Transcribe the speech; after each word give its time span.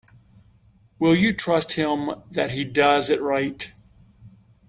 Will 0.97 1.13
you 1.13 1.31
trust 1.31 1.73
him 1.73 2.09
that 2.31 2.53
he 2.53 2.63
does 2.65 3.11
it 3.11 3.21
right? 3.21 3.71